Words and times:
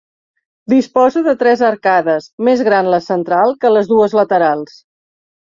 Disposa 0.71 1.21
de 1.27 1.35
tres 1.41 1.61
arcades, 1.67 2.27
més 2.49 2.65
gran 2.71 2.91
la 2.95 3.01
central 3.11 3.55
que 3.63 3.75
les 3.77 3.93
dues 3.93 4.21
laterals. 4.23 4.81